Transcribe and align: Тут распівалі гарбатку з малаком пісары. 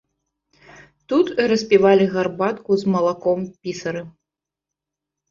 Тут 1.11 1.27
распівалі 1.51 2.07
гарбатку 2.13 2.71
з 2.83 2.93
малаком 2.93 3.39
пісары. 3.67 4.01